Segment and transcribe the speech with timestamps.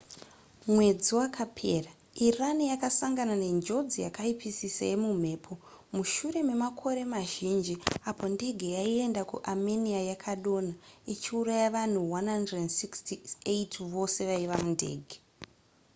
[0.73, 1.91] mwedzi wakapera
[2.27, 5.53] iran yakasangana nenjodzi yakaipisisa yemumhepo
[5.95, 7.75] mushure memakore mazhinji
[8.09, 10.75] apo ndege yaienda kuarmenia yakadonha
[11.13, 15.17] ichiuraya vanhu 168 vose vaiva mundege